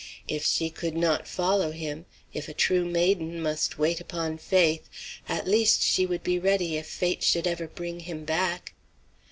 If 0.27 0.43
she 0.47 0.71
could 0.71 0.95
not 0.95 1.27
follow 1.27 1.69
him 1.69 2.07
if 2.33 2.49
a 2.49 2.55
true 2.55 2.85
maiden 2.85 3.39
must 3.39 3.77
wait 3.77 4.01
upon 4.01 4.39
faith 4.39 4.89
at 5.29 5.47
least 5.47 5.83
she 5.83 6.07
would 6.07 6.23
be 6.23 6.39
ready 6.39 6.75
if 6.75 6.87
fate 6.87 7.21
should 7.21 7.45
ever 7.45 7.67
bring 7.67 7.99
him 7.99 8.25
back. 8.25 8.73